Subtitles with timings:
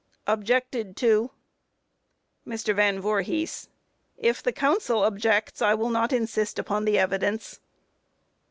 [0.25, 1.29] Objected to.
[2.47, 2.75] MR.
[2.75, 3.69] VAN VOORHIS:
[4.17, 7.59] If the counsel objects I will not insist upon the evidence.